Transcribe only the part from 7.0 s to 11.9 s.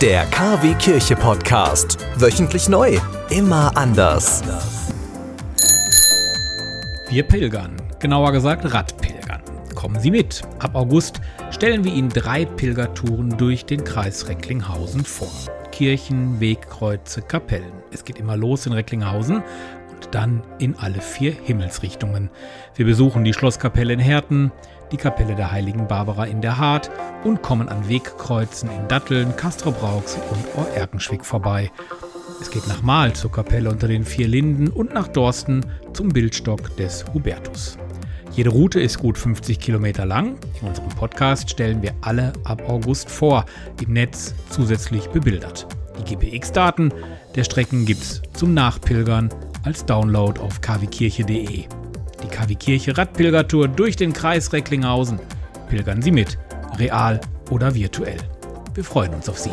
Wir pilgern, genauer gesagt Radpilgern. Kommen Sie mit. Ab August stellen